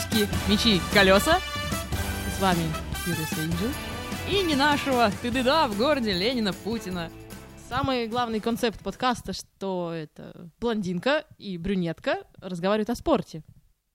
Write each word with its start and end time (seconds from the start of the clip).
«Сиськи, 0.00 0.28
мечи, 0.48 0.80
колеса». 0.94 1.38
С 2.36 2.40
вами 2.40 2.62
Фьюрис 3.04 3.32
Энджел. 3.38 3.68
И 4.30 4.42
не 4.42 4.54
нашего 4.54 5.10
ты-да 5.20 5.68
в 5.68 5.76
городе 5.76 6.12
Ленина 6.12 6.52
Путина. 6.52 7.10
Самый 7.68 8.06
главный 8.06 8.40
концепт 8.40 8.80
подкаста, 8.82 9.32
что 9.32 9.92
это 9.92 10.50
блондинка 10.58 11.24
и 11.38 11.58
брюнетка 11.58 12.24
разговаривают 12.38 12.88
о 12.90 12.94
спорте. 12.94 13.42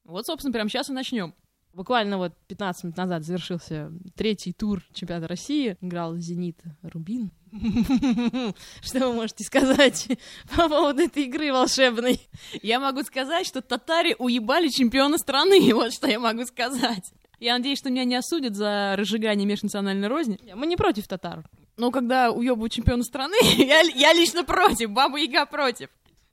Вот, 0.04 0.26
собственно, 0.26 0.54
прямо 0.54 0.70
сейчас 0.70 0.90
и 0.90 0.94
начнем. 0.94 1.34
Буквально 1.76 2.18
вот 2.18 2.32
15 2.48 2.86
минут 2.86 2.98
назад 2.98 3.26
завершился 3.26 3.92
третий 4.16 4.54
тур 4.54 4.82
чемпионата 4.94 5.28
России. 5.28 5.76
Играл 5.82 6.16
«Зенит» 6.16 6.58
Рубин. 6.82 7.32
Что 8.82 9.10
вы 9.10 9.14
можете 9.14 9.44
сказать 9.44 10.08
по 10.56 10.70
поводу 10.70 11.02
этой 11.02 11.24
игры 11.24 11.52
волшебной? 11.52 12.22
Я 12.62 12.80
могу 12.80 13.04
сказать, 13.04 13.46
что 13.46 13.62
татари 13.62 14.16
уебали 14.18 14.70
чемпиона 14.70 15.18
страны. 15.18 15.60
Вот 15.74 15.92
что 15.92 16.08
я 16.08 16.18
могу 16.18 16.46
сказать. 16.46 17.12
Я 17.42 17.58
надеюсь, 17.58 17.80
что 17.80 17.90
меня 17.90 18.06
не 18.06 18.16
осудят 18.16 18.56
за 18.56 18.96
разжигание 18.98 19.46
межнациональной 19.46 20.08
розни. 20.08 20.40
Мы 20.56 20.68
не 20.68 20.78
против 20.78 21.10
татар. 21.10 21.44
Но 21.76 21.92
когда 21.92 22.32
уебывают 22.32 22.72
чемпиона 22.72 23.04
страны, 23.04 23.36
я, 23.58 23.82
я 23.82 24.14
лично 24.14 24.46
против, 24.46 24.92
Баба 24.92 25.18
Яга 25.18 25.46
против. 25.46 25.90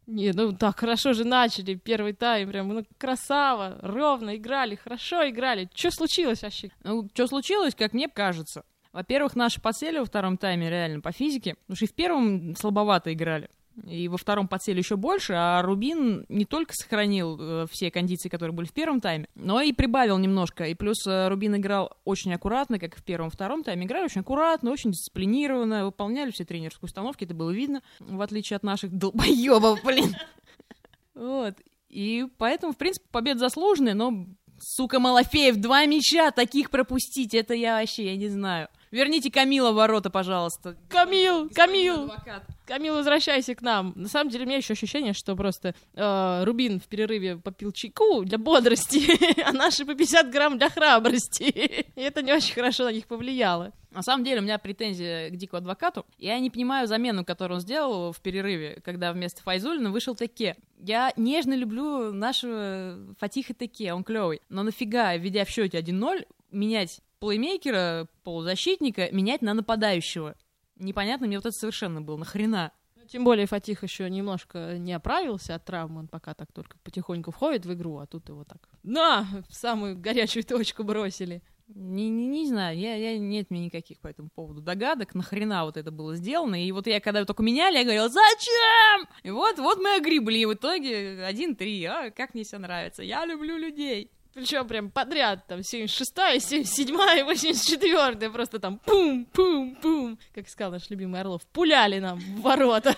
Не, 0.07 0.33
ну 0.33 0.53
так 0.53 0.81
хорошо 0.81 1.13
же 1.13 1.25
начали 1.25 1.75
первый 1.75 2.13
тайм, 2.13 2.49
прям, 2.49 2.69
ну 2.69 2.85
красава, 2.99 3.79
ровно 3.83 4.37
играли, 4.37 4.75
хорошо 4.75 5.29
играли. 5.29 5.69
Что 5.75 5.91
случилось 5.91 6.43
вообще? 6.43 6.71
Ну, 6.83 7.09
что 7.15 7.27
случилось, 7.29 7.75
как 7.75 7.93
мне 7.93 8.09
кажется. 8.09 8.65
Во-первых, 8.93 9.37
наши 9.37 9.61
подсели 9.61 9.99
во 9.99 10.05
втором 10.05 10.37
тайме 10.37 10.69
реально 10.69 11.01
по 11.01 11.13
физике, 11.13 11.55
потому 11.55 11.77
что 11.77 11.85
и 11.87 11.89
в 11.89 11.95
первом 11.95 12.57
слабовато 12.57 13.13
играли. 13.13 13.49
И 13.87 14.09
во 14.09 14.17
втором 14.17 14.49
подсели 14.49 14.79
еще 14.79 14.97
больше, 14.97 15.33
а 15.35 15.63
Рубин 15.63 16.27
не 16.29 16.45
только 16.45 16.75
сохранил 16.75 17.39
э, 17.41 17.67
все 17.71 17.91
кондиции, 17.91 18.29
которые 18.29 18.55
были 18.55 18.67
в 18.67 18.73
первом 18.73 19.01
тайме, 19.01 19.29
но 19.35 19.61
и 19.61 19.73
прибавил 19.73 20.19
немножко. 20.19 20.65
И 20.65 20.75
плюс 20.75 21.07
э, 21.07 21.29
Рубин 21.29 21.57
играл 21.57 21.97
очень 22.05 22.35
аккуратно, 22.35 22.79
как 22.79 22.95
и 22.95 23.01
в 23.01 23.05
первом 23.05 23.31
втором 23.31 23.65
тайме. 23.65 23.87
Играли 23.87 24.05
очень 24.05 24.21
аккуратно, 24.21 24.71
очень 24.71 24.91
дисциплинированно, 24.91 25.87
выполняли 25.87 26.31
все 26.31 26.45
тренерские 26.45 26.87
установки, 26.87 27.25
это 27.25 27.35
было 27.35 27.51
видно, 27.51 27.83
в 27.99 28.21
отличие 28.21 28.57
от 28.57 28.63
наших 28.63 28.93
долбоебов, 28.93 29.83
блин. 29.85 30.15
Вот. 31.15 31.57
И 31.93 32.27
поэтому, 32.39 32.73
в 32.73 32.79
принципе, 32.79 33.07
победа 33.11 33.41
заслуженная, 33.41 33.93
но, 33.93 34.27
сука, 34.63 35.01
Малафеев, 35.01 35.57
два 35.57 35.85
мяча, 35.87 36.31
таких 36.31 36.71
пропустить, 36.71 37.35
это 37.35 37.55
я 37.55 37.79
вообще, 37.79 38.07
я 38.07 38.17
не 38.17 38.29
знаю. 38.29 38.69
Верните 38.91 39.31
Камила 39.31 39.73
в 39.73 39.77
ворота, 39.77 40.11
пожалуйста. 40.11 40.77
Камил, 40.89 41.49
Камил! 41.55 42.05
Адвокат. 42.05 42.45
Камил, 42.67 42.95
возвращайся 42.95 43.55
к 43.55 43.63
нам. 43.63 43.93
На 43.97 44.09
самом 44.09 44.31
деле, 44.31 44.45
у 44.45 44.47
меня 44.47 44.59
еще 44.59 44.75
ощущение, 44.75 45.15
что 45.15 45.35
просто 45.35 45.75
э, 45.95 46.45
Рубин 46.45 46.79
в 46.79 46.85
перерыве 46.85 47.37
попил 47.37 47.73
чайку 47.73 48.23
для 48.25 48.39
бодрости, 48.39 49.41
а 49.45 49.53
наши 49.53 49.87
по 49.87 49.95
50 49.95 50.31
грамм 50.31 50.59
для 50.59 50.69
храбрости. 50.69 51.43
И 51.97 52.01
это 52.01 52.23
не 52.23 52.33
очень 52.33 52.55
хорошо 52.55 52.85
на 52.85 52.93
них 52.93 53.07
повлияло. 53.07 53.73
На 53.93 54.03
самом 54.03 54.25
деле, 54.25 54.41
у 54.41 54.43
меня 54.43 54.59
претензия 54.59 55.29
к 55.29 55.37
Дику 55.37 55.57
адвокату. 55.57 56.07
Я 56.19 56.39
не 56.39 56.51
понимаю 56.51 56.89
замену, 56.89 57.25
которую 57.25 57.57
он 57.57 57.61
сделал 57.61 58.13
в 58.13 58.21
перерыве, 58.21 58.81
когда 58.85 59.13
вместо 59.13 59.43
Файзулина 59.43 59.91
вышел 59.91 60.15
Теке. 60.15 60.57
Я 60.79 61.13
нежно 61.17 61.55
люблю 61.55 62.13
нашего 62.13 63.15
Фатиха 63.19 63.53
Теке, 63.53 63.93
он 63.93 64.03
клевый. 64.03 64.41
Но 64.49 64.63
нафига, 64.63 65.15
введя 65.17 65.45
в 65.45 65.51
счете 65.51 65.79
1-0, 65.79 66.27
менять 66.51 67.01
плеймейкера, 67.21 68.09
полузащитника, 68.25 69.11
менять 69.13 69.43
на 69.43 69.53
нападающего. 69.53 70.37
Непонятно 70.77 71.27
мне 71.27 71.37
вот 71.37 71.47
это 71.47 71.57
совершенно 71.57 72.01
было. 72.01 72.17
Нахрена? 72.17 72.73
Ну, 72.97 73.05
тем 73.05 73.25
более 73.25 73.47
Фатих 73.47 73.83
еще 73.83 74.09
немножко 74.09 74.79
не 74.79 74.95
оправился 74.95 75.55
от 75.55 75.65
травмы, 75.67 76.01
он 76.01 76.09
пока 76.09 76.33
так 76.35 76.51
только 76.51 76.79
потихоньку 76.79 77.31
входит 77.31 77.67
в 77.67 77.73
игру, 77.75 77.99
а 77.99 78.07
тут 78.07 78.29
его 78.29 78.45
так 78.45 78.69
на, 78.83 79.27
в 79.49 79.55
самую 79.55 79.99
горячую 79.99 80.45
точку 80.45 80.85
бросили. 80.85 81.43
Не, 81.75 82.11
не, 82.11 82.27
не 82.27 82.47
знаю, 82.47 82.79
я, 82.79 82.95
я, 82.97 83.19
нет 83.19 83.51
мне 83.51 83.67
никаких 83.67 83.99
по 84.01 84.09
этому 84.09 84.29
поводу 84.35 84.61
догадок, 84.61 85.15
нахрена 85.15 85.65
вот 85.65 85.77
это 85.77 85.91
было 85.91 86.17
сделано. 86.17 86.63
И 86.63 86.71
вот 86.73 86.87
я, 86.87 87.01
когда 87.01 87.25
только 87.25 87.43
меняли, 87.43 87.79
я 87.79 87.85
говорила, 87.85 88.09
зачем? 88.09 89.09
И 89.23 89.31
вот, 89.31 89.59
вот 89.59 89.79
мы 89.79 89.97
огрибли, 89.97 90.39
и 90.39 90.47
в 90.47 90.55
итоге 90.55 91.27
1-3, 91.31 91.85
а, 91.87 92.11
как 92.11 92.35
мне 92.35 92.45
все 92.45 92.59
нравится, 92.59 93.03
я 93.03 93.25
люблю 93.25 93.57
людей. 93.57 94.11
Причем 94.35 94.67
прям 94.67 94.91
подряд, 94.91 95.47
там, 95.47 95.61
76-я, 95.61 96.37
77-я, 96.37 97.25
84-я, 97.27 98.31
просто 98.31 98.59
там 98.59 98.79
пум-пум-пум, 98.79 100.19
как 100.35 100.49
сказал 100.49 100.73
наш 100.73 100.89
любимый 100.89 101.21
Орлов, 101.21 101.43
пуляли 101.53 101.99
нам 101.99 102.19
в 102.19 102.41
ворота. 102.41 102.95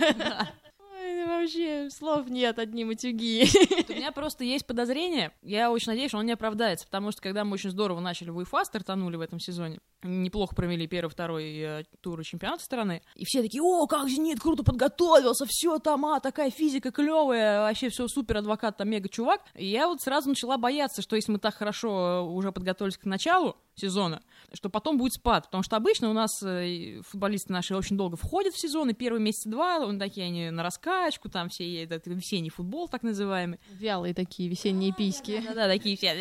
Вообще 1.27 1.89
слов 1.91 2.29
нет, 2.29 2.59
одни 2.59 2.85
матюги. 2.85 3.45
У 3.89 3.93
меня 3.93 4.13
просто 4.13 4.45
есть 4.45 4.67
подозрение, 4.67 5.33
я 5.43 5.71
очень 5.71 5.89
надеюсь, 5.89 6.11
что 6.11 6.19
он 6.19 6.27
не 6.27 6.33
оправдается, 6.33 6.87
потому 6.87 7.13
что 7.13 7.23
когда 7.23 7.45
мы 7.45 7.55
очень 7.55 7.71
здорово 7.71 8.01
начали 8.01 8.31
в 8.31 8.37
УЕФА, 8.37 8.65
стартанули 8.65 9.17
в 9.17 9.21
этом 9.21 9.41
сезоне, 9.41 9.81
неплохо 10.03 10.55
провели 10.55 10.87
первый, 10.87 11.11
второй 11.11 11.57
э, 11.59 11.85
туры 12.01 12.25
чемпионата 12.25 12.63
страны. 12.63 13.03
И 13.15 13.25
все 13.25 13.43
такие, 13.43 13.63
о, 13.63 13.87
как 13.87 14.09
Зенит 14.09 14.41
круто 14.41 14.63
подготовился, 14.63 15.47
все 15.49 15.79
там, 15.79 16.05
а, 16.07 16.21
такая 16.21 16.51
физика 16.51 16.91
клевая, 16.91 17.61
вообще 17.61 17.89
все 17.89 18.07
супер, 18.09 18.39
адвокат 18.39 18.77
там 18.77 18.89
мега 18.89 19.09
чувак. 19.09 19.41
И 19.55 19.67
я 19.67 19.89
вот 19.89 20.01
сразу 20.01 20.29
начала 20.29 20.59
бояться, 20.59 21.03
что 21.03 21.17
если 21.17 21.33
мы 21.33 21.39
так 21.39 21.55
хорошо 21.55 22.27
уже 22.31 22.53
подготовились 22.53 22.99
к 22.99 23.05
началу 23.05 23.57
сезона, 23.75 24.23
что 24.53 24.69
потом 24.69 24.99
будет 24.99 25.15
спад. 25.15 25.45
Потому 25.47 25.63
что 25.63 25.77
обычно 25.77 26.11
у 26.11 26.13
нас 26.13 26.31
э, 26.43 27.01
футболисты 27.03 27.53
наши 27.53 27.75
очень 27.77 27.97
долго 27.97 28.17
входят 28.17 28.55
в 28.55 28.61
сезон, 28.61 28.91
и 28.91 28.95
первые 28.95 29.23
месяца 29.23 29.49
два, 29.49 29.79
он 29.79 29.99
такие 29.99 30.27
они 30.27 30.51
на 30.51 30.63
раскачку, 30.63 31.29
там 31.29 31.49
все 31.49 31.85
этот 31.85 32.07
весенний 32.07 32.51
футбол 32.51 32.89
так 32.89 33.03
называемый. 33.03 33.59
Вялые 33.71 34.15
такие 34.15 34.49
весенние 34.49 34.93
письки. 34.93 35.43
Да-да, 35.47 35.69
такие 35.69 35.97
все, 35.97 36.15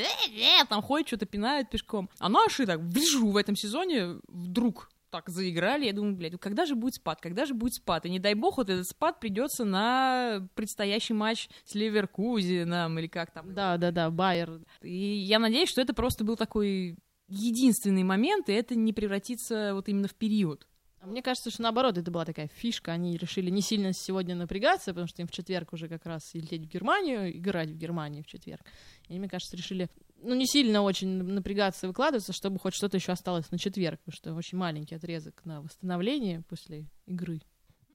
там 0.69 0.81
ходят, 0.81 1.07
что-то 1.07 1.25
пинают 1.25 1.69
пешком. 1.69 2.09
А 2.19 2.29
наши 2.29 2.65
так, 2.65 2.79
вижу 2.81 3.27
в 3.27 3.37
этом 3.37 3.55
сезоне 3.55 4.19
вдруг 4.27 4.89
так 5.13 5.29
заиграли, 5.29 5.85
я 5.85 5.93
думаю, 5.93 6.15
блядь, 6.15 6.39
когда 6.39 6.65
же 6.65 6.73
будет 6.73 6.95
спад, 6.95 7.21
когда 7.21 7.45
же 7.45 7.53
будет 7.53 7.75
спад? 7.75 8.03
И 8.07 8.09
не 8.09 8.17
дай 8.17 8.33
бог, 8.33 8.57
вот 8.57 8.71
этот 8.71 8.87
спад 8.87 9.19
придется 9.19 9.63
на 9.63 10.47
предстоящий 10.55 11.13
матч 11.13 11.49
с 11.65 11.75
Ливеркузеном 11.75 12.97
или 12.97 13.05
как 13.05 13.29
там. 13.29 13.53
Да, 13.53 13.77
да, 13.77 13.91
да, 13.91 14.09
Байер. 14.09 14.61
И 14.81 14.91
я 14.91 15.37
надеюсь, 15.37 15.69
что 15.69 15.81
это 15.81 15.93
просто 15.93 16.23
был 16.23 16.35
такой 16.35 16.97
единственный 17.27 18.03
момент, 18.03 18.49
и 18.49 18.53
это 18.53 18.75
не 18.75 18.93
превратится 18.93 19.73
вот 19.73 19.89
именно 19.89 20.07
в 20.07 20.15
период. 20.15 20.67
А 20.99 21.05
мне 21.05 21.21
кажется, 21.21 21.51
что 21.51 21.61
наоборот, 21.63 21.97
это 21.97 22.09
была 22.11 22.23
такая 22.23 22.47
фишка. 22.47 22.93
Они 22.93 23.17
решили 23.17 23.49
не 23.49 23.61
сильно 23.61 23.91
сегодня 23.91 24.35
напрягаться, 24.35 24.91
потому 24.91 25.07
что 25.07 25.21
им 25.21 25.27
в 25.27 25.31
четверг 25.31 25.73
уже 25.73 25.89
как 25.89 26.05
раз 26.05 26.33
лететь 26.33 26.61
в 26.61 26.69
Германию, 26.69 27.37
играть 27.37 27.69
в 27.69 27.75
Германии 27.75 28.21
в 28.21 28.27
четверг. 28.27 28.61
И 29.09 29.19
мне 29.19 29.27
кажется, 29.27 29.57
решили 29.57 29.89
ну, 30.21 30.33
не 30.33 30.47
сильно 30.47 30.81
очень 30.81 31.09
напрягаться 31.23 31.85
и 31.85 31.89
выкладываться, 31.89 32.31
чтобы 32.31 32.57
хоть 32.57 32.73
что-то 32.73 32.95
еще 32.95 33.11
осталось 33.11 33.51
на 33.51 33.59
четверг, 33.59 33.99
потому 34.05 34.15
что 34.15 34.33
очень 34.33 34.57
маленький 34.57 34.95
отрезок 34.95 35.43
на 35.43 35.61
восстановление 35.61 36.41
после 36.47 36.87
игры. 37.05 37.41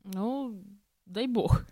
Ну, 0.04 0.62
дай 1.06 1.26
бог. 1.26 1.64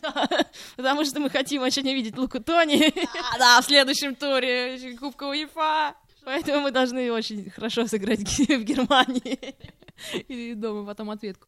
Потому 0.76 1.04
что 1.04 1.20
мы 1.20 1.28
хотим 1.28 1.62
очень 1.62 1.82
видеть 1.82 2.16
Луку 2.16 2.40
Тони. 2.40 2.92
Да, 3.38 3.60
в 3.60 3.64
следующем 3.64 4.14
туре 4.14 4.96
Кубка 4.96 5.24
УЕФА. 5.24 5.94
Поэтому 6.24 6.60
мы 6.60 6.70
должны 6.70 7.12
очень 7.12 7.50
хорошо 7.50 7.86
сыграть 7.86 8.20
в 8.20 8.64
Германии. 8.64 9.56
И 10.28 10.54
дома 10.54 10.86
потом 10.86 11.10
ответку. 11.10 11.46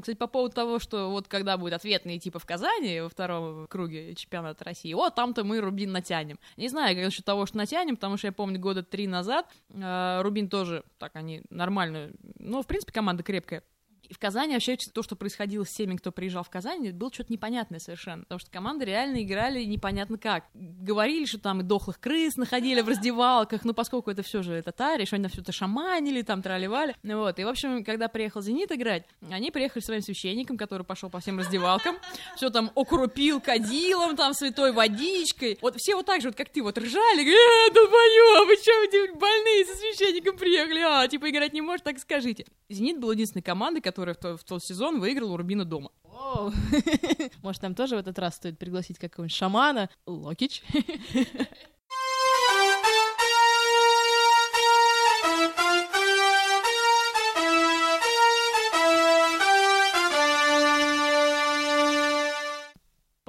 Кстати, 0.00 0.16
по 0.16 0.26
поводу 0.28 0.54
того, 0.54 0.78
что 0.78 1.10
вот 1.10 1.28
когда 1.28 1.58
будет 1.58 1.74
ответный 1.74 2.18
типа 2.18 2.38
в 2.38 2.46
Казани 2.46 3.00
во 3.00 3.10
втором 3.10 3.66
круге 3.66 4.14
чемпионата 4.14 4.64
России, 4.64 4.94
о, 4.94 5.10
там-то 5.10 5.44
мы 5.44 5.60
Рубин 5.60 5.92
натянем. 5.92 6.38
Не 6.56 6.68
знаю, 6.68 6.96
как 6.96 7.04
насчет 7.04 7.24
того, 7.26 7.44
что 7.44 7.58
натянем, 7.58 7.96
потому 7.96 8.16
что 8.16 8.28
я 8.28 8.32
помню 8.32 8.58
года 8.58 8.82
три 8.82 9.06
назад 9.06 9.46
э, 9.68 10.22
Рубин 10.22 10.48
тоже, 10.48 10.84
так 10.98 11.14
они 11.16 11.42
нормально, 11.50 12.12
ну, 12.38 12.62
в 12.62 12.66
принципе, 12.66 12.94
команда 12.94 13.22
крепкая, 13.22 13.62
в 14.10 14.18
Казани 14.18 14.54
вообще 14.54 14.76
то, 14.76 15.02
что 15.02 15.16
происходило 15.16 15.64
с 15.64 15.70
теми, 15.70 15.96
кто 15.96 16.12
приезжал 16.12 16.44
в 16.44 16.50
Казань, 16.50 16.90
было 16.90 17.12
что-то 17.12 17.32
непонятное 17.32 17.78
совершенно, 17.78 18.22
потому 18.22 18.38
что 18.38 18.50
команды 18.50 18.84
реально 18.84 19.22
играли 19.22 19.64
непонятно 19.64 20.18
как. 20.18 20.44
Говорили, 20.54 21.24
что 21.24 21.38
там 21.38 21.60
и 21.60 21.64
дохлых 21.64 22.00
крыс 22.00 22.36
находили 22.36 22.80
в 22.80 22.88
раздевалках, 22.88 23.64
но 23.64 23.74
поскольку 23.74 24.10
это 24.10 24.22
все 24.22 24.42
же 24.42 24.62
татари, 24.62 25.04
что 25.04 25.16
они 25.16 25.28
все 25.28 25.40
это 25.40 25.52
шаманили, 25.52 26.22
там 26.22 26.42
траливали. 26.42 26.94
Ну 27.02 27.18
вот, 27.18 27.38
и 27.38 27.44
в 27.44 27.48
общем, 27.48 27.84
когда 27.84 28.08
приехал 28.08 28.40
Зенит 28.40 28.72
играть, 28.72 29.04
они 29.30 29.50
приехали 29.50 29.82
своим 29.82 30.02
священником, 30.02 30.56
который 30.56 30.84
пошел 30.84 31.10
по 31.10 31.20
всем 31.20 31.38
раздевалкам, 31.38 31.96
все 32.36 32.50
там 32.50 32.70
окрупил 32.74 33.40
кадилом, 33.40 34.16
там 34.16 34.34
святой 34.34 34.72
водичкой. 34.72 35.58
Вот 35.60 35.76
все 35.76 35.94
вот 35.94 36.06
так 36.06 36.20
же, 36.20 36.28
вот 36.28 36.36
как 36.36 36.50
ты, 36.50 36.62
вот 36.62 36.76
ржали, 36.78 37.22
э, 37.22 37.72
долбоёб, 37.72 38.46
вы 38.46 38.56
что, 38.56 39.18
больные 39.18 39.64
со 39.64 39.76
священником 39.76 40.36
приехали, 40.36 40.80
а, 40.80 41.06
типа 41.08 41.30
играть 41.30 41.52
не 41.52 41.60
может, 41.60 41.84
так 41.84 41.98
скажите. 41.98 42.46
Зенит 42.68 42.98
был 42.98 43.10
единственной 43.12 43.42
командой, 43.42 43.80
которая 43.94 44.14
в, 44.16 44.18
то, 44.18 44.36
в 44.36 44.42
тот 44.42 44.64
сезон 44.64 44.98
выиграла 44.98 45.34
у 45.34 45.36
Рубина 45.36 45.64
дома. 45.64 45.92
Может, 47.42 47.62
нам 47.62 47.76
тоже 47.76 47.94
в 47.94 48.00
этот 48.00 48.18
раз 48.18 48.34
стоит 48.34 48.58
пригласить 48.58 48.98
какого-нибудь 48.98 49.36
шамана? 49.36 49.88
Локич. 50.04 50.64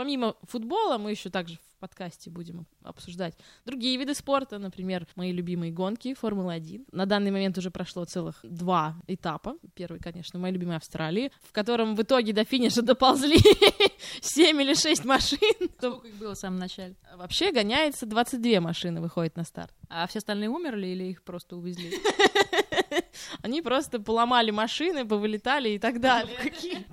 Помимо 0.06 0.36
футбола, 0.44 1.00
мы 1.00 1.10
еще 1.10 1.31
также 1.31 1.56
в 1.56 1.80
подкасте 1.80 2.30
будем 2.30 2.68
обсуждать 2.84 3.34
другие 3.66 3.98
виды 3.98 4.13
спорта, 4.13 4.60
например, 4.60 5.07
мои 5.16 5.31
любимые 5.31 5.72
гонки 5.72 6.13
Формулы-1. 6.13 6.90
На 6.92 7.07
данный 7.07 7.31
момент 7.31 7.57
уже 7.57 7.72
прошло 7.72 8.06
целых 8.06 8.36
два 8.44 8.98
этапа. 9.07 9.56
Первый, 9.74 10.00
конечно, 10.00 10.38
моей 10.38 10.54
любимой 10.54 10.78
Австралии, 10.78 11.31
в 11.42 11.52
котором 11.52 11.96
в 11.96 12.04
итоге 12.04 12.34
до 12.34 12.44
финиша 12.44 12.84
доползли 12.84 13.40
7 14.22 14.62
или 14.62 14.75
6 14.75 15.06
машин. 15.06 15.40
Сколько 15.80 16.08
их 16.08 16.16
было 16.18 16.36
в 16.36 16.38
самом 16.38 16.60
начале? 16.60 16.96
Вообще 17.16 17.51
гоняется 17.51 18.06
22 18.06 18.62
машины, 18.62 19.01
выходит 19.01 19.36
на 19.36 19.44
старт. 19.44 19.74
А 19.90 20.06
все 20.06 20.19
остальные 20.19 20.50
умерли 20.50 20.86
или 20.86 21.06
их 21.06 21.24
просто 21.24 21.58
увезли? 21.58 22.00
Они 23.42 23.62
просто 23.62 24.00
поломали 24.00 24.51
машины, 24.51 25.06
повылетали 25.06 25.69
и 25.69 25.80
так 25.80 26.00
далее. 26.00 26.38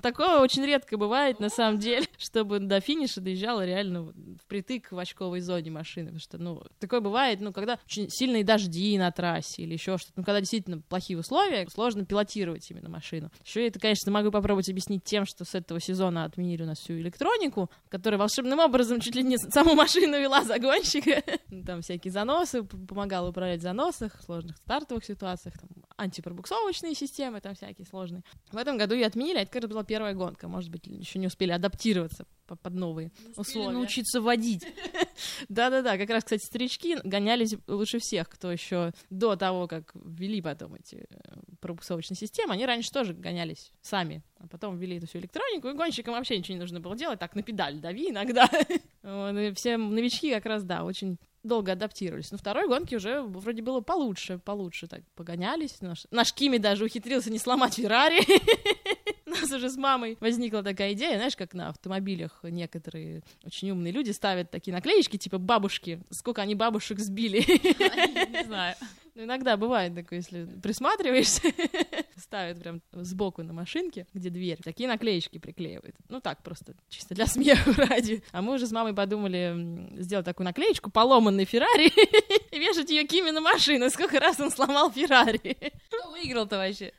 Такое 0.01 0.41
очень 0.41 0.65
редко 0.65 0.97
бывает, 0.97 1.41
на 1.41 1.49
самом 1.49 1.79
деле, 1.79 2.07
чтобы 2.19 2.59
до 2.59 2.81
финиша 2.81 3.21
доезжала 3.21 3.65
реально 3.65 4.13
впритык 4.45 4.93
в 4.93 4.99
очковой 4.99 5.41
зоне 5.41 5.71
машины. 5.71 6.07
Потому 6.07 6.21
что, 6.21 6.39
ну, 6.39 6.63
такое 6.79 7.01
бывает, 7.01 7.41
ну, 7.41 7.53
когда 7.53 7.79
очень 7.87 8.09
сильные 8.11 8.45
дожди 8.45 8.97
на 8.99 9.11
трассе 9.11 9.63
или 9.63 9.75
еще 9.75 9.99
что-то. 9.99 10.15
Ну, 10.17 10.25
когда 10.25 10.41
действительно 10.41 10.81
плохие 10.81 11.19
условия, 11.19 11.67
сложно 11.69 12.05
пилотировать 12.05 12.71
именно 12.71 12.89
машину. 12.89 13.31
Еще 13.45 13.67
это, 13.67 13.79
конечно, 13.79 14.11
могу 14.13 14.31
попробовать 14.31 14.69
объяснить 14.69 15.05
тем, 15.05 15.25
что 15.27 15.45
с 15.45 15.55
этого 15.55 15.81
сезона 15.81 16.25
отменили 16.25 16.63
у 16.63 16.67
нас 16.67 16.79
всю 16.79 16.95
электронику, 16.95 17.71
которая 17.89 18.19
волшебным 18.19 18.59
образом 18.59 19.01
чуть 19.01 19.15
ли 19.15 19.23
не 19.23 19.39
саму 19.39 19.75
машину 19.75 20.19
вела 20.19 20.45
загонщика. 20.45 21.23
Там 21.67 21.83
всякие 21.83 22.13
заносы, 22.13 22.63
помогала 22.63 23.31
управлять 23.31 23.61
в 23.61 23.63
заносах, 23.63 24.19
в 24.19 24.25
сложных 24.25 24.57
стартовых 24.57 25.05
ситуациях, 25.05 25.55
там, 25.59 25.69
антипробуксовочные 25.97 26.95
системы 26.95 27.41
там 27.41 27.55
всякие 27.55 27.87
сложные. 27.87 28.23
В 28.51 28.57
этом 28.57 28.79
году 28.79 28.95
ее 28.95 29.07
отменили, 29.07 29.39
а 29.39 29.43
это 29.43 29.51
как 29.51 29.63
раз 29.63 29.71
была 29.71 29.85
первая 29.85 30.15
гонка. 30.15 30.49
Может 30.49 30.71
быть, 30.71 30.87
еще 30.87 31.19
не 31.19 31.27
успели 31.27 31.53
адаптироваться 31.53 32.27
под 32.47 32.75
новые 32.75 33.11
не 33.25 33.33
условия. 33.37 33.71
научиться 33.71 34.21
водить. 34.21 34.67
Да-да-да, 35.49 35.97
как 35.97 36.11
раз, 36.11 36.25
кстати, 36.25 36.45
старички 36.45 36.99
гонялись 37.03 37.55
лучше 37.67 37.99
всех, 37.99 38.29
кто 38.29 38.51
еще 38.53 38.93
до 39.11 39.37
того, 39.37 39.67
как 39.69 39.93
ввели 39.95 40.43
потом 40.43 40.75
эти 40.75 41.07
э, 41.09 41.41
пробуксовочные 41.61 42.17
системы, 42.17 42.53
они 42.55 42.67
раньше 42.67 42.91
тоже 42.91 43.15
гонялись 43.15 43.73
сами, 43.81 44.23
а 44.39 44.49
потом 44.49 44.77
ввели 44.77 44.99
эту 44.99 45.07
всю 45.07 45.19
электронику, 45.19 45.69
и 45.69 45.73
гонщикам 45.73 46.15
вообще 46.15 46.39
ничего 46.39 46.55
не 46.55 46.61
нужно 46.61 46.81
было 46.81 46.97
делать, 46.97 47.19
так 47.19 47.35
на 47.35 47.43
педаль 47.43 47.79
дави 47.79 48.11
иногда. 48.11 48.49
Все 49.55 49.77
новички 49.77 50.33
как 50.33 50.47
раз, 50.47 50.65
да, 50.65 50.85
очень 50.85 51.19
долго 51.43 51.73
адаптировались. 51.73 52.31
Но 52.31 52.39
второй 52.39 52.69
гонки 52.69 52.95
уже 52.95 53.23
вроде 53.23 53.63
было 53.63 53.81
получше, 53.81 54.39
получше 54.39 54.87
так 54.87 55.03
погонялись. 55.15 55.81
Наш, 55.81 56.07
наш 56.11 56.33
Кими 56.33 56.59
даже 56.59 56.85
ухитрился 56.85 57.31
не 57.31 57.39
сломать 57.39 57.75
Феррари. 57.75 58.21
У 59.27 59.31
нас 59.31 59.51
уже 59.51 59.71
с 59.71 59.77
мамой 59.77 60.19
возникла 60.21 60.63
такая 60.63 60.93
идея, 60.93 61.17
знаешь, 61.17 61.37
как 61.37 61.55
на 61.55 61.69
автомобилях 61.69 62.41
некоторые 62.43 63.23
очень 63.45 63.71
умные 63.71 63.93
люди 63.93 64.11
ставят 64.11 64.51
такие 64.51 64.75
наклеечки, 64.75 65.17
типа 65.17 65.39
бабушки, 65.39 66.03
сколько 66.11 66.43
они 66.43 66.55
бабушек 66.55 66.99
сбили. 66.99 67.39
Не 68.31 68.45
знаю. 68.45 68.77
Ну, 69.15 69.25
иногда 69.25 69.59
бывает 69.59 69.95
такое, 69.95 70.21
если 70.21 70.47
присматриваешься, 70.63 71.43
ставят 72.17 72.61
прям 72.61 72.81
сбоку 72.93 73.43
на 73.43 73.53
машинке, 73.53 74.07
где 74.15 74.31
дверь, 74.31 74.59
такие 74.65 74.89
наклеечки 74.89 75.37
приклеивают. 75.37 75.95
Ну, 76.09 76.21
так 76.21 76.43
просто, 76.43 76.75
чисто 76.89 77.15
для 77.15 77.27
смеха 77.29 77.73
ради. 77.77 78.23
А 78.33 78.41
мы 78.41 78.55
уже 78.55 78.67
с 78.67 78.73
мамой 78.73 78.95
подумали 78.95 79.91
сделать 80.01 80.25
такую 80.25 80.47
наклеечку, 80.47 80.91
поломанный 80.91 81.45
Феррари, 81.45 81.93
и 82.51 82.59
вешать 82.59 82.89
ее 82.89 83.05
Кими 83.05 83.31
на 83.31 83.43
машину. 83.43 83.91
Сколько 83.91 84.19
раз 84.19 84.41
он 84.41 84.51
сломал 84.51 84.91
Феррари. 84.91 85.57
Кто 85.89 86.11
выиграл-то 86.11 86.57
вообще? 86.57 86.93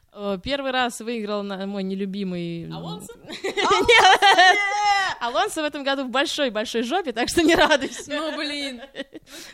Первый 0.44 0.70
раз 0.70 1.02
выиграл 1.02 1.44
мой 1.44 1.82
нелюбимый... 1.82 2.70
Алонсо? 2.72 3.12
Алонсо 5.20 5.64
в 5.64 5.66
этом 5.66 5.84
году 5.84 6.04
в 6.04 6.10
большой-большой 6.10 6.84
жопе, 6.84 7.12
так 7.12 7.30
что 7.30 7.42
не 7.42 7.56
радуйся. 7.56 8.04
Ну, 8.08 8.38
блин, 8.38 8.82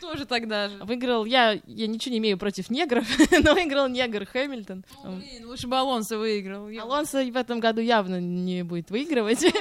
ну 0.02 0.18
же 0.18 0.26
тогда 0.26 0.70
же? 0.70 0.78
Выиграл, 0.84 1.26
я, 1.26 1.60
я 1.66 1.88
ничего 1.88 2.14
не 2.14 2.20
имею 2.20 2.38
против 2.38 2.70
негров, 2.70 3.06
но 3.44 3.54
выиграл 3.54 3.88
негр 3.88 4.26
Хэмилтон. 4.26 4.86
Ну, 5.04 5.18
блин, 5.18 5.48
лучше 5.48 5.68
бы 5.68 5.78
Алонсо 5.78 6.18
выиграл. 6.18 6.68
Алонсо 6.80 7.24
в 7.24 7.38
этом 7.38 7.60
году 7.60 7.82
явно 7.82 8.20
не 8.20 8.64
будет 8.64 8.92
выигрывать. 8.92 9.40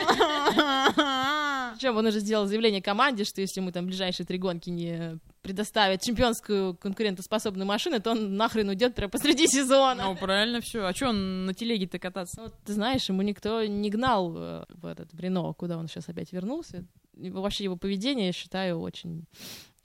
Причем 1.79 1.97
он 1.97 2.07
уже 2.07 2.21
сделал 2.21 2.47
заявление 2.47 2.83
команде, 2.83 3.25
что 3.25 3.41
если 3.41 3.61
мы 3.61 3.71
там 3.73 3.87
ближайшие 3.87 4.27
три 4.27 4.39
гонки 4.39 4.69
не 4.69 5.19
предоставят 5.43 6.03
чемпионскую 6.03 6.75
конкурентоспособную 6.75 7.67
машину, 7.67 8.01
то 8.01 8.11
он 8.11 8.37
нахрен 8.37 8.69
уйдет 8.69 8.95
прямо 8.95 9.11
посреди 9.11 9.47
сезона. 9.47 10.05
Ну, 10.05 10.17
правильно 10.17 10.61
все. 10.61 10.85
А 10.85 10.93
что 10.93 11.11
он 11.11 11.47
на 11.47 11.55
телеге-то 11.55 11.99
кататься? 11.99 12.41
Ну, 12.41 12.53
ты 12.67 12.73
знаешь, 12.73 13.09
ему 13.09 13.23
никто 13.23 13.65
не 13.65 13.91
гнал 13.91 14.31
в, 14.31 14.67
в 14.69 14.87
этот 14.87 15.13
в 15.13 15.21
Рено, 15.21 15.53
куда 15.53 15.79
он 15.79 15.89
сейчас 15.89 16.09
опять 16.09 16.33
вернулся. 16.33 16.85
Вообще 17.15 17.65
его 17.65 17.77
поведение, 17.77 18.27
я 18.27 18.33
считаю, 18.33 18.81
очень 18.81 19.25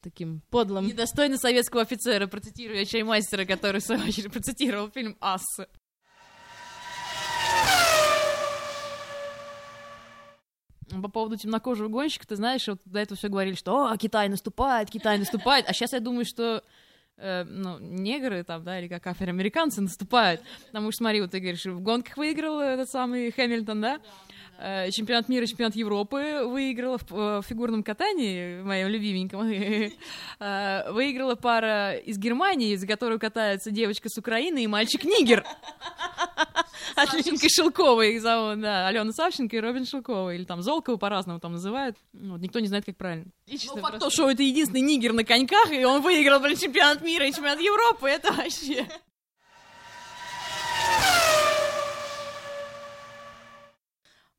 таким 0.04 0.42
подлым. 0.50 0.86
Недостойно 0.86 1.38
советского 1.38 1.82
офицера, 1.82 2.28
процитируя 2.28 2.86
чаймастера, 2.86 3.46
который, 3.46 3.82
в 3.82 3.84
свою 3.84 4.04
очередь, 4.04 4.32
процитировал 4.32 4.90
фильм 4.92 5.18
«Ассы». 5.20 5.68
По 11.02 11.08
поводу 11.10 11.38
темнокожего 11.38 11.88
гонщика, 11.88 12.28
ты 12.28 12.36
знаешь, 12.36 12.68
вот 12.68 12.80
до 12.86 13.00
этого 13.00 13.18
все 13.18 13.30
говорили, 13.30 13.56
что 13.56 13.88
«О, 13.88 13.98
Китай 13.98 14.30
наступает, 14.30 14.92
Китай 14.92 15.18
наступает», 15.18 15.68
а 15.68 15.74
сейчас 15.74 15.94
я 15.94 16.00
думаю, 16.00 16.26
что 16.26 16.64
э, 17.18 17.44
ну, 17.46 17.80
негры 17.80 18.44
там, 18.44 18.64
да, 18.64 18.80
или 18.80 18.88
как 18.88 19.08
афроамериканцы 19.08 19.82
наступают. 19.82 20.42
Потому 20.68 20.92
что, 20.92 21.00
смотри, 21.00 21.22
вот 21.22 21.32
ты 21.32 21.40
говоришь, 21.40 21.66
в 21.66 21.80
гонках 21.80 22.18
выиграл 22.18 22.60
этот 22.60 22.90
самый 22.90 23.32
Хэмилтон, 23.32 23.82
да? 23.82 23.96
Э, 23.96 24.00
чемпионат 24.92 25.30
мира, 25.30 25.46
чемпионат 25.46 25.76
Европы 25.76 26.44
выиграла 26.46 26.98
в, 26.98 27.12
в 27.12 27.44
фигурном 27.48 27.84
катании, 27.84 28.62
моем 28.62 28.88
любименьком. 28.88 29.44
Э, 30.40 30.92
выиграла 30.92 31.36
пара 31.36 31.96
из 31.96 32.18
Германии, 32.18 32.76
за 32.76 32.88
которую 32.88 33.20
катается 33.20 33.72
девочка 33.72 34.10
с 34.10 34.18
Украины 34.18 34.64
и 34.64 34.68
мальчик-нигер. 34.68 35.46
Отличненько 36.96 37.48
Шелковой 37.50 38.16
их 38.16 38.22
зовут, 38.22 38.62
да, 38.62 38.88
Алена 38.88 39.12
Савченко 39.12 39.56
и 39.56 39.60
Робин 39.60 39.86
Шелкова, 39.86 40.36
или 40.36 40.44
там 40.44 40.62
Золкова 40.62 40.98
по-разному 40.98 41.40
там 41.40 41.54
называют, 41.54 41.98
вот, 42.14 42.42
никто 42.42 42.60
не 42.60 42.68
знает, 42.68 42.86
как 42.86 42.98
правильно. 42.98 43.26
Ну, 43.48 43.78
факт 43.78 44.00
то, 44.00 44.10
что 44.10 44.30
это 44.30 44.44
единственный 44.44 44.82
нигер 44.82 45.14
на 45.14 45.24
коньках, 45.24 45.72
и 45.72 45.84
он 45.86 46.02
выиграл, 46.02 46.40
блин, 46.40 46.58
чемпионат 46.58 47.02
мира 47.02 47.26
и 47.26 47.32
чемпионат 47.32 47.60
Европы, 47.60 48.10
это 48.10 48.32
вообще... 48.34 48.88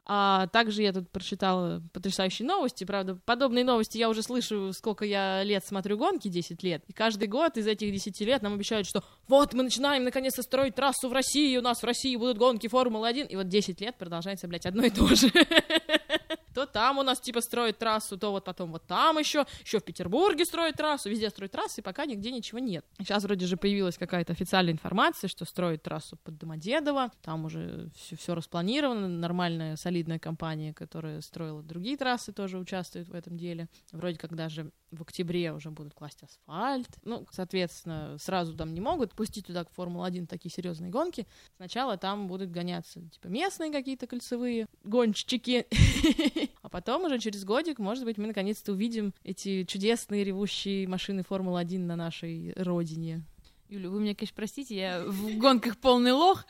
А 0.06 0.49
также 0.49 0.82
я 0.82 0.92
тут 0.92 1.11
прочитала 1.11 1.82
потрясающие 1.92 2.46
новости. 2.46 2.84
Правда, 2.84 3.18
подобные 3.25 3.64
новости 3.64 3.96
я 3.96 4.11
уже 4.11 4.23
слышу, 4.23 4.73
сколько 4.75 5.04
я 5.04 5.42
лет 5.42 5.64
смотрю 5.64 5.96
гонки, 5.96 6.28
10 6.28 6.62
лет. 6.62 6.84
И 6.88 6.92
каждый 6.92 7.26
год 7.26 7.56
из 7.56 7.66
этих 7.66 7.90
10 7.90 8.20
лет 8.20 8.42
нам 8.42 8.54
обещают, 8.54 8.87
что 8.87 9.02
вот 9.28 9.54
мы 9.54 9.62
начинаем 9.62 10.04
наконец-то 10.04 10.42
строить 10.42 10.75
трассу 10.75 11.08
в 11.08 11.12
России, 11.12 11.56
у 11.56 11.62
нас 11.62 11.80
в 11.80 11.84
России 11.84 12.16
будут 12.16 12.37
гонки 12.37 12.66
Формулы-1. 12.68 13.28
И 13.28 13.37
вот 13.37 13.49
10 13.49 13.80
лет 13.80 13.96
продолжается, 13.96 14.46
блядь, 14.46 14.66
одно 14.66 14.84
и 14.84 14.90
то 14.90 15.06
же. 15.14 15.30
То 16.54 16.66
там 16.66 16.99
у 16.99 17.02
нас 17.02 17.20
типа 17.20 17.40
строят 17.40 17.78
трассу, 17.78 18.16
то 18.16 18.30
вот 18.30 18.44
потом 18.44 18.73
вот 18.73 18.87
там 18.87 19.18
еще, 19.18 19.44
еще 19.64 19.80
в 19.80 19.84
Петербурге 19.84 20.44
строят 20.44 20.76
трассу, 20.76 21.11
везде 21.11 21.30
строят 21.30 21.52
трассы, 21.52 21.80
и 21.80 21.84
пока 21.84 22.06
нигде 22.06 22.30
ничего 22.30 22.58
нет. 22.58 22.84
Сейчас 22.99 23.25
вроде 23.25 23.46
же 23.46 23.56
появилась 23.56 23.99
какая-то 23.99 24.32
официальная 24.32 24.73
информация, 24.73 25.28
что 25.28 25.44
строят 25.44 25.82
трассу 25.82 26.16
под 26.16 26.38
Домодедово, 26.38 27.11
там 27.23 27.44
уже 27.44 27.90
все, 27.96 28.16
все 28.16 28.34
распланировано, 28.34 29.08
нормальная 29.08 29.76
солидная 29.76 30.18
компания, 30.18 30.73
которая 30.73 31.20
строила 31.20 31.62
другие 31.62 31.96
трассы, 31.96 32.32
тоже 32.32 32.58
участвует 32.58 33.08
в 33.08 33.14
этом 33.14 33.37
деле. 33.37 33.68
Вроде 33.92 34.16
как 34.18 34.34
даже 34.34 34.70
в 34.94 35.02
октябре 35.02 35.52
уже 35.52 35.70
будут 35.70 35.94
класть 35.94 36.22
асфальт. 36.22 36.88
Ну, 37.04 37.26
соответственно, 37.30 38.16
сразу 38.18 38.54
там 38.54 38.74
не 38.74 38.80
могут 38.80 39.12
пустить 39.12 39.46
туда 39.46 39.64
к 39.64 39.70
Формулу-1 39.72 40.26
такие 40.26 40.52
серьезные 40.52 40.90
гонки. 40.90 41.26
Сначала 41.56 41.96
там 41.96 42.26
будут 42.26 42.50
гоняться, 42.50 43.00
типа, 43.10 43.28
местные 43.28 43.72
какие-то 43.72 44.06
кольцевые 44.06 44.66
гонщики. 44.82 45.66
А 46.62 46.68
потом 46.70 47.04
уже 47.04 47.18
через 47.18 47.44
годик, 47.44 47.78
может 47.78 48.04
быть, 48.04 48.16
мы 48.16 48.26
наконец-то 48.26 48.72
увидим 48.72 49.12
эти 49.22 49.64
чудесные 49.64 50.24
ревущие 50.24 50.88
машины 50.88 51.22
Формулы-1 51.22 51.78
на 51.80 51.94
нашей 51.94 52.54
родине. 52.56 53.22
Юля, 53.68 53.90
вы 53.90 54.00
меня, 54.00 54.14
конечно, 54.14 54.34
простите, 54.36 54.76
я 54.76 55.04
в 55.04 55.38
гонках 55.38 55.78
полный 55.78 56.12
лох, 56.12 56.44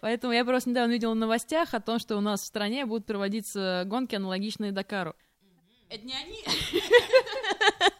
поэтому 0.00 0.32
я 0.32 0.44
просто 0.44 0.70
недавно 0.70 0.92
видела 0.92 1.12
в 1.12 1.16
новостях 1.16 1.74
о 1.74 1.80
том, 1.80 1.98
что 1.98 2.16
у 2.16 2.20
нас 2.20 2.40
в 2.40 2.46
стране 2.46 2.86
будут 2.86 3.06
проводиться 3.06 3.84
гонки, 3.86 4.14
аналогичные 4.14 4.72
Дакару. 4.72 5.14
Это 5.88 6.04
не 6.06 6.14
они? 6.14 6.42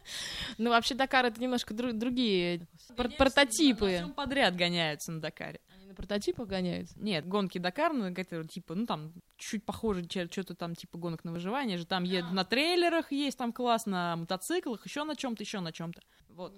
Ну, 0.58 0.70
вообще, 0.70 0.94
Дакар— 0.94 1.24
это 1.26 1.40
немножко 1.40 1.74
другие 1.74 2.68
прототипы. 2.96 4.12
подряд 4.14 4.54
гоняются 4.54 5.10
на 5.10 5.20
Дакаре. 5.20 5.60
Они 5.74 5.86
на 5.86 5.94
прототипах 5.94 6.46
гоняются? 6.46 6.96
Нет, 6.98 7.26
гонки 7.26 7.58
Дакар, 7.58 7.92
ну, 7.92 8.04
это 8.04 8.44
типа, 8.46 8.74
ну, 8.76 8.86
там, 8.86 9.12
чуть 9.36 9.64
похоже, 9.64 10.04
что-то 10.08 10.54
там, 10.54 10.76
типа, 10.76 10.96
гонок 10.98 11.24
на 11.24 11.32
выживание 11.32 11.76
же. 11.76 11.86
Там 11.86 12.04
едут 12.04 12.32
на 12.32 12.44
трейлерах 12.44 13.10
есть, 13.10 13.36
там 13.36 13.52
класс, 13.52 13.86
на 13.86 14.14
мотоциклах, 14.16 14.86
еще 14.86 15.02
на 15.02 15.16
чем-то, 15.16 15.42
еще 15.42 15.58
на 15.60 15.72
чем-то. 15.72 16.00
Вот. 16.28 16.54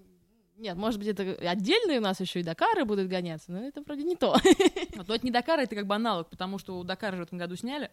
Нет, 0.57 0.77
может 0.77 0.99
быть, 0.99 1.09
это 1.09 1.23
отдельные 1.49 1.99
у 1.99 2.03
нас 2.03 2.19
еще 2.21 2.41
и 2.41 2.43
Дакары 2.43 2.87
будут 2.87 3.09
гоняться, 3.09 3.53
но 3.53 3.63
это 3.63 3.83
вроде 3.83 4.05
не 4.05 4.17
то. 4.17 4.37
Вот, 4.97 5.09
но 5.09 5.15
это 5.15 5.27
не 5.27 5.31
Дакар, 5.31 5.61
это 5.61 5.75
как 5.75 5.87
бы 5.87 5.95
аналог, 5.95 6.31
потому 6.31 6.59
что 6.59 6.79
у 6.79 6.85
Дакара 6.85 7.17
же 7.17 7.23
в 7.23 7.27
этом 7.27 7.39
году 7.39 7.57
сняли. 7.57 7.91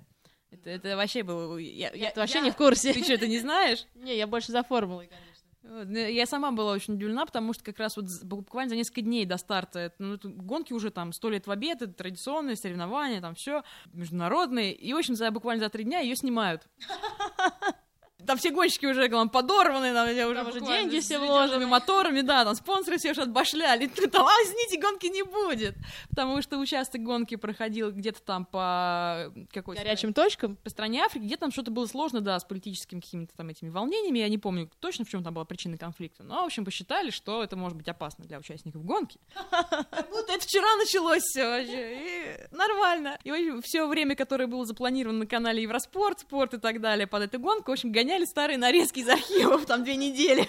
Это, 0.53 0.69
это 0.69 0.95
вообще 0.95 1.23
было... 1.23 1.57
Я, 1.57 1.89
я, 1.91 2.07
я 2.09 2.13
вообще 2.15 2.39
я... 2.39 2.43
не 2.43 2.51
в 2.51 2.55
курсе. 2.55 2.93
Ты 2.93 3.03
что, 3.03 3.17
ты 3.17 3.27
не 3.27 3.39
знаешь? 3.39 3.85
Не, 3.95 4.15
я 4.15 4.27
больше 4.27 4.51
за 4.51 4.63
формулой, 4.63 5.07
конечно. 5.07 5.83
Ну, 5.85 5.97
я 5.97 6.25
сама 6.25 6.51
была 6.51 6.73
очень 6.73 6.95
удивлена, 6.95 7.25
потому 7.25 7.53
что 7.53 7.63
как 7.63 7.79
раз 7.79 7.95
вот 7.95 8.05
буквально 8.23 8.71
за 8.71 8.75
несколько 8.75 9.01
дней 9.01 9.25
до 9.25 9.37
старта 9.37 9.93
ну, 9.97 10.19
гонки 10.21 10.73
уже 10.73 10.91
там 10.91 11.13
сто 11.13 11.29
лет 11.29 11.47
в 11.47 11.51
обед, 11.51 11.81
это 11.81 11.93
традиционные 11.93 12.57
соревнования, 12.57 13.21
там 13.21 13.33
все 13.33 13.63
международные, 13.93 14.73
и, 14.73 14.93
в 14.93 14.97
общем, 14.97 15.15
за 15.15 15.31
буквально 15.31 15.63
за 15.63 15.69
три 15.69 15.85
дня 15.85 15.99
ее 15.99 16.17
снимают. 16.17 16.67
Там 18.25 18.37
все 18.37 18.51
гонщики 18.51 18.85
уже 18.85 19.07
там, 19.09 19.29
подорваны, 19.29 19.93
там, 19.93 20.07
уже, 20.07 20.35
там 20.35 20.47
уже 20.47 20.61
деньги 20.61 20.99
все 20.99 21.19
вложены. 21.19 21.65
моторами, 21.67 22.21
да, 22.21 22.43
там 22.45 22.55
спонсоры 22.55 22.97
все 22.97 23.11
уже 23.11 23.21
отбашляли. 23.21 23.87
Там, 23.87 24.25
а, 24.25 24.31
извините, 24.43 24.79
гонки 24.79 25.07
не 25.07 25.23
будет. 25.23 25.75
Потому 26.09 26.41
что 26.41 26.57
участок 26.57 27.01
гонки 27.01 27.35
проходил 27.35 27.91
где-то 27.91 28.21
там 28.21 28.45
по 28.45 29.31
какой-то... 29.51 29.81
Горячим 29.81 30.13
точкам? 30.13 30.55
По 30.57 30.69
стране 30.69 31.03
Африки, 31.03 31.23
где 31.23 31.37
там 31.37 31.51
что-то 31.51 31.71
было 31.71 31.85
сложно, 31.85 32.21
да, 32.21 32.39
с 32.39 32.43
политическими 32.43 32.99
какими-то 32.99 33.35
там 33.35 33.49
этими 33.49 33.69
волнениями. 33.69 34.19
Я 34.19 34.29
не 34.29 34.37
помню 34.37 34.69
точно, 34.79 35.05
в 35.05 35.09
чем 35.09 35.23
там 35.23 35.33
была 35.33 35.45
причина 35.45 35.77
конфликта. 35.77 36.23
Но, 36.23 36.43
в 36.43 36.45
общем, 36.45 36.65
посчитали, 36.65 37.09
что 37.09 37.43
это 37.43 37.55
может 37.55 37.77
быть 37.77 37.87
опасно 37.87 38.25
для 38.25 38.37
участников 38.37 38.83
гонки. 38.83 39.19
Как 39.49 40.09
будто 40.09 40.33
это 40.33 40.45
вчера 40.45 40.75
началось 40.77 41.23
все 41.23 41.47
вообще. 41.47 41.99
И 41.99 42.55
нормально. 42.55 43.17
И 43.23 43.61
все 43.61 43.87
время, 43.87 44.15
которое 44.15 44.47
было 44.47 44.65
запланировано 44.65 45.19
на 45.19 45.27
канале 45.27 45.63
Евроспорт, 45.63 46.19
спорт 46.19 46.53
и 46.53 46.57
так 46.57 46.81
далее 46.81 47.07
под 47.07 47.23
эту 47.23 47.39
гонку, 47.39 47.71
в 47.71 47.73
общем, 47.73 47.91
гоняли 47.91 48.12
гоняли 48.13 48.25
старые 48.25 48.57
нарезки 48.57 48.99
из 48.99 49.09
архивов 49.09 49.65
там 49.65 49.83
две 49.83 49.95
недели. 49.95 50.47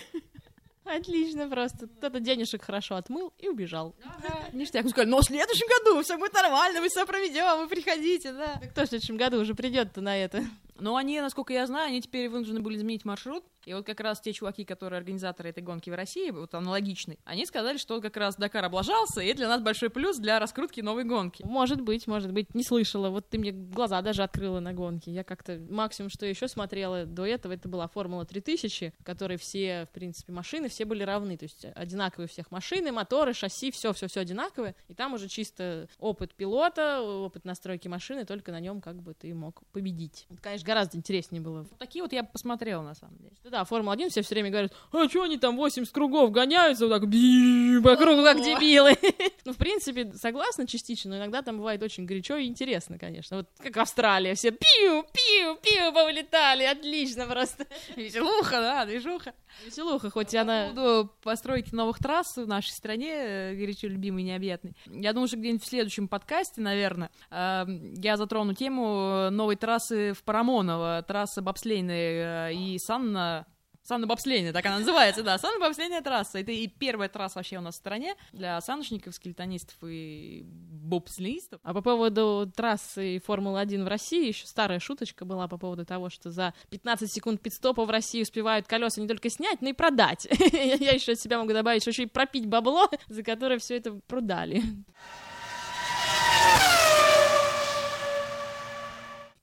Отлично 0.85 1.49
просто. 1.49 1.87
Кто-то 1.87 2.21
денежек 2.21 2.63
хорошо 2.63 2.97
отмыл 2.97 3.33
и 3.39 3.49
убежал. 3.49 3.95
Ага, 4.05 4.51
ништяк. 4.53 4.85
Мы 4.85 4.91
сказали, 4.91 5.09
но 5.09 5.21
в 5.21 5.25
следующем 5.25 5.67
году 5.67 6.03
все 6.03 6.19
будет 6.19 6.35
нормально, 6.35 6.83
мы 6.83 6.89
все 6.91 7.07
проведем, 7.07 7.59
вы 7.59 7.69
приходите, 7.69 8.33
да. 8.33 8.59
Так 8.61 8.71
кто 8.73 8.83
в 8.85 8.89
следующем 8.89 9.17
году 9.17 9.41
уже 9.41 9.55
придет-то 9.55 10.03
на 10.03 10.15
это? 10.19 10.45
Но 10.79 10.97
они, 10.97 11.21
насколько 11.21 11.55
я 11.55 11.67
знаю, 11.67 11.89
они 11.89 12.03
теперь 12.03 12.29
вынуждены 12.29 12.61
были 12.61 12.77
изменить 12.77 13.07
маршрут. 13.07 13.45
И 13.67 13.75
вот 13.75 13.87
как 13.87 14.01
раз 14.01 14.21
те 14.21 14.33
чуваки, 14.33 14.65
которые 14.65 14.99
организаторы 14.99 15.51
этой 15.51 15.63
гонки 15.63 15.91
в 15.91 15.95
России, 15.95 16.31
вот 16.31 16.55
аналогичный, 16.55 17.19
они 17.25 17.47
сказали, 17.47 17.79
что 17.79 18.01
как 18.01 18.17
раз 18.17 18.37
Дакар 18.37 18.65
облажался, 18.65 19.21
и 19.21 19.27
это 19.27 19.39
для 19.39 19.49
нас 19.49 19.63
большой 19.63 19.91
плюс 19.91 20.19
для 20.19 20.39
раскрутки 20.39 20.81
новой 20.81 21.05
гонки. 21.05 21.43
Может 21.45 21.81
быть, 21.81 22.07
может 22.07 22.33
быть, 22.33 22.55
не 22.55 22.63
слышала. 22.63 23.11
Вот 23.11 23.29
ты 23.29 23.39
мне 23.39 23.53
глаза 23.53 24.01
даже 24.03 24.23
открыла 24.23 24.61
на 24.61 24.73
гонке. 24.73 25.11
Я 25.11 25.25
как-то 25.25 25.61
максимум, 25.71 26.11
что 26.11 26.27
еще 26.27 26.49
смотрела 26.49 27.07
до 27.07 27.27
этого, 27.27 27.53
это 27.53 27.69
была 27.69 27.89
Формула 27.89 28.25
3000, 28.25 28.95
в 28.99 29.05
которой 29.05 29.37
все, 29.37 29.87
в 29.91 29.95
принципе, 29.95 30.33
машины, 30.33 30.69
все 30.69 30.85
были 30.85 31.03
равны. 31.03 31.37
То 31.37 31.45
есть 31.45 31.65
одинаковые 31.75 32.29
всех 32.29 32.51
машины, 32.51 32.93
моторы, 32.93 33.35
шасси, 33.35 33.71
все-все-все 33.71 34.21
одинаковое. 34.21 34.75
И 34.89 34.95
там 34.95 35.15
уже 35.15 35.29
чисто 35.29 35.89
опыт 35.99 36.35
пилота, 36.35 37.03
опыт 37.03 37.45
настройки 37.45 37.89
машины, 37.89 38.25
только 38.25 38.53
на 38.53 38.61
нем 38.61 38.81
как 38.81 39.03
бы 39.03 39.15
ты 39.15 39.35
мог 39.35 39.63
победить. 39.73 40.27
Это, 40.31 40.43
конечно, 40.43 40.67
гораздо 40.67 40.97
интереснее 40.97 41.41
было. 41.41 41.67
Такие 41.79 42.03
вот 42.03 42.13
я 42.13 42.25
посмотрела, 42.25 42.83
на 42.83 42.95
самом 42.95 43.17
деле 43.19 43.33
да, 43.55 43.65
Формула-1 43.65 44.11
все 44.11 44.23
все 44.23 44.35
время 44.35 44.51
говорят, 44.51 44.73
а 44.91 45.09
что 45.09 45.23
они 45.23 45.39
там 45.39 45.57
80 45.57 45.93
кругов 45.93 46.33
гоняются, 46.33 46.89
вот 46.89 46.93
так 46.93 47.03
по 47.03 47.97
кругу, 47.97 48.25
как 48.25 48.43
дебилы. 48.43 48.97
ну, 49.45 49.53
в 49.53 49.57
принципе, 49.57 50.13
согласна 50.15 50.67
частично, 50.67 51.11
но 51.11 51.19
иногда 51.19 51.43
там 51.43 51.59
бывает 51.59 51.81
очень 51.83 52.05
горячо 52.05 52.37
и 52.37 52.47
интересно, 52.47 52.99
конечно. 52.99 53.37
Вот 53.39 53.49
как 53.59 53.77
Австралия, 53.77 54.35
все 54.35 54.51
пиу, 54.51 55.05
пиу, 55.05 55.57
пиу 55.63 55.93
повылетали, 55.93 56.65
отлично 56.65 57.27
просто. 57.27 57.67
Веселуха, 57.97 58.61
да, 58.61 58.85
движуха. 58.87 59.35
Веселуха, 59.65 60.11
хоть 60.11 60.35
она... 60.35 60.73
По 60.75 61.05
постройки 61.23 61.73
новых 61.73 61.99
трасс 61.99 62.37
в 62.37 62.49
нашей 62.49 62.71
стране, 62.71 63.13
э, 63.13 63.55
горячо 63.55 63.87
любимый 63.87 64.25
и 64.25 64.27
необъятный. 64.27 64.77
Я 64.87 65.13
думаю, 65.13 65.29
что 65.29 65.37
где-нибудь 65.37 65.63
в 65.63 65.69
следующем 65.69 66.09
подкасте, 66.09 66.61
наверное, 66.61 67.11
эм, 67.31 67.95
я 67.95 68.17
затрону 68.17 68.55
тему 68.55 69.31
новой 69.31 69.55
трассы 69.55 70.13
в 70.13 70.25
Парамоново, 70.25 71.05
трасса 71.07 71.41
бобслейная 71.41 72.51
э, 72.51 72.55
и 72.55 72.79
санна 72.79 73.44
Санно-бобслейная, 73.85 74.53
так 74.53 74.65
она 74.65 74.79
называется, 74.79 75.23
да, 75.23 75.37
санно-бобслейная 75.37 76.03
трасса. 76.03 76.39
Это 76.39 76.53
и 76.53 76.67
первая 76.67 77.11
трасса 77.11 77.39
вообще 77.39 77.59
у 77.59 77.61
нас 77.61 77.75
в 77.75 77.79
стране 77.79 78.15
для 78.33 78.59
саночников, 78.63 79.15
скелетонистов 79.15 79.77
и 79.83 80.43
бобслеистов. 80.47 81.61
А 81.63 81.75
по 81.75 81.83
поводу 81.83 82.51
трассы 82.57 83.21
Формулы-1 83.27 83.85
в 83.85 83.89
России, 83.89 84.29
еще 84.29 84.47
старая 84.47 84.79
шуточка 84.79 85.27
была 85.27 85.49
по 85.49 85.59
поводу 85.59 85.85
того, 85.85 86.09
что 86.09 86.31
за 86.31 86.55
15 86.71 87.13
секунд 87.13 87.43
пидстопа 87.43 87.85
в 87.85 87.91
России 87.91 88.23
успевают 88.23 88.67
колеса 88.67 89.03
не 89.03 89.09
только 89.09 89.29
снять, 89.29 89.61
но 89.61 89.69
и 89.69 89.75
продать. 89.75 90.27
Я 90.53 90.93
еще 90.93 91.13
от 91.13 91.21
себя 91.21 91.39
могу 91.39 91.53
добавить, 91.53 91.83
что 91.83 91.91
еще 91.91 92.05
и 92.05 92.07
пропить 92.07 92.47
бабло, 92.47 92.89
за 93.09 93.23
которое 93.23 93.59
все 93.59 93.77
это 93.77 93.93
продали. 94.07 94.63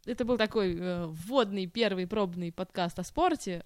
Это 0.06 0.26
был 0.26 0.38
такой 0.38 0.76
э, 0.76 1.06
вводный 1.06 1.68
первый 1.68 2.08
пробный 2.08 2.52
подкаст 2.52 2.98
о 2.98 3.04
спорте 3.04 3.64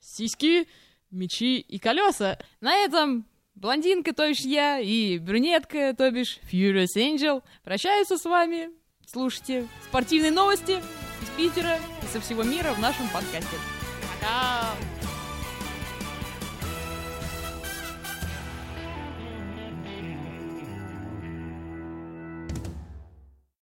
сиськи, 0.00 0.68
мечи 1.10 1.58
и 1.58 1.78
колеса. 1.78 2.38
На 2.60 2.74
этом 2.76 3.26
блондинка, 3.54 4.12
то 4.12 4.28
бишь 4.28 4.40
я, 4.40 4.78
и 4.78 5.18
брюнетка, 5.18 5.94
то 5.96 6.10
бишь 6.10 6.38
Furious 6.50 6.96
Angel, 6.96 7.42
прощаются 7.64 8.16
с 8.16 8.24
вами. 8.24 8.70
Слушайте 9.06 9.66
спортивные 9.88 10.32
новости 10.32 10.82
из 11.22 11.28
Питера 11.36 11.78
и 12.02 12.06
со 12.12 12.20
всего 12.20 12.42
мира 12.42 12.72
в 12.74 12.80
нашем 12.80 13.08
подкасте. 13.08 13.56